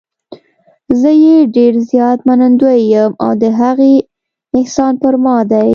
زه 1.01 1.11
یې 1.23 1.35
ډېر 1.55 1.73
زیات 1.89 2.19
منندوی 2.27 2.79
یم 2.93 3.11
او 3.23 3.31
د 3.43 3.45
هغې 3.59 3.93
احسان 4.59 4.93
پر 5.01 5.13
ما 5.23 5.37
دی. 5.51 5.69